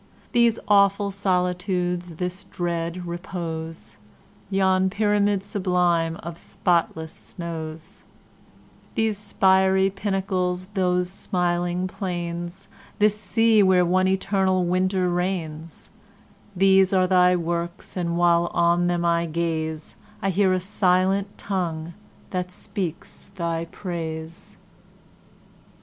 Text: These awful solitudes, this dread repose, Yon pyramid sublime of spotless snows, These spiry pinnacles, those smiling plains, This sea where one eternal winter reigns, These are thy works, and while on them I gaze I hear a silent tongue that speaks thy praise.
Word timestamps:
These 0.31 0.57
awful 0.67 1.11
solitudes, 1.11 2.15
this 2.15 2.43
dread 2.45 3.05
repose, 3.05 3.97
Yon 4.49 4.89
pyramid 4.89 5.43
sublime 5.43 6.15
of 6.23 6.39
spotless 6.39 7.13
snows, 7.13 8.03
These 8.95 9.19
spiry 9.19 9.91
pinnacles, 9.91 10.65
those 10.73 11.07
smiling 11.11 11.87
plains, 11.87 12.67
This 12.97 13.15
sea 13.15 13.61
where 13.61 13.85
one 13.85 14.07
eternal 14.07 14.65
winter 14.65 15.07
reigns, 15.07 15.91
These 16.55 16.93
are 16.93 17.05
thy 17.05 17.35
works, 17.35 17.95
and 17.95 18.17
while 18.17 18.47
on 18.55 18.87
them 18.87 19.05
I 19.05 19.27
gaze 19.27 19.93
I 20.19 20.31
hear 20.31 20.51
a 20.51 20.59
silent 20.59 21.37
tongue 21.37 21.93
that 22.31 22.49
speaks 22.49 23.29
thy 23.35 23.65
praise. 23.65 24.57